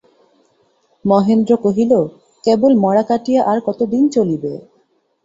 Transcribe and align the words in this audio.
মহেন্দ্র 1.05 1.51
কহিল, 1.63 1.91
কেবল 2.43 2.71
মড়া 2.83 3.03
কাটিয়া 3.03 3.41
আর 3.43 3.57
কত 3.67 3.79
দিন 3.93 4.03
চলিবে। 4.09 4.53